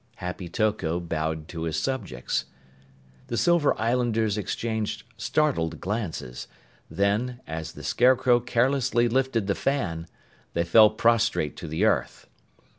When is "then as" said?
6.89-7.73